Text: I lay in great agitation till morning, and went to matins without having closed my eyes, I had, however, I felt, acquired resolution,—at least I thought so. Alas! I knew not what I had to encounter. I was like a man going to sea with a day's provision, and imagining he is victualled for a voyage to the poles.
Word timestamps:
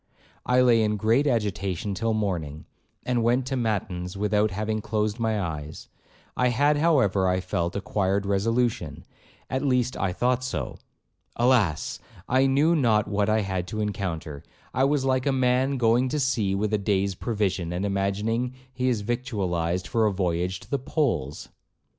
I 0.47 0.61
lay 0.61 0.81
in 0.81 0.97
great 0.97 1.27
agitation 1.27 1.93
till 1.93 2.15
morning, 2.15 2.65
and 3.05 3.21
went 3.21 3.45
to 3.45 3.55
matins 3.55 4.17
without 4.17 4.49
having 4.49 4.81
closed 4.81 5.19
my 5.19 5.39
eyes, 5.39 5.89
I 6.35 6.47
had, 6.47 6.77
however, 6.77 7.27
I 7.27 7.39
felt, 7.39 7.75
acquired 7.75 8.25
resolution,—at 8.25 9.61
least 9.63 9.95
I 9.95 10.11
thought 10.11 10.43
so. 10.43 10.79
Alas! 11.35 11.99
I 12.27 12.47
knew 12.47 12.75
not 12.75 13.07
what 13.07 13.29
I 13.29 13.41
had 13.41 13.67
to 13.67 13.79
encounter. 13.79 14.41
I 14.73 14.85
was 14.85 15.05
like 15.05 15.27
a 15.27 15.31
man 15.31 15.77
going 15.77 16.09
to 16.09 16.19
sea 16.19 16.55
with 16.55 16.73
a 16.73 16.79
day's 16.79 17.13
provision, 17.13 17.71
and 17.71 17.85
imagining 17.85 18.55
he 18.73 18.89
is 18.89 19.01
victualled 19.01 19.85
for 19.87 20.07
a 20.07 20.11
voyage 20.11 20.59
to 20.61 20.69
the 20.71 20.79
poles. 20.79 21.49